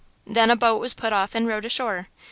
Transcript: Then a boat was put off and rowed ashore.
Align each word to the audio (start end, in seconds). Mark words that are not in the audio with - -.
Then 0.25 0.49
a 0.49 0.55
boat 0.55 0.81
was 0.81 0.95
put 0.95 1.13
off 1.13 1.35
and 1.35 1.45
rowed 1.45 1.63
ashore. 1.63 2.07